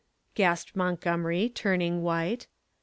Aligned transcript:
gasped 0.33 0.75
Montgomery, 0.75 1.47
turning 1.47 2.01
white. 2.01 2.47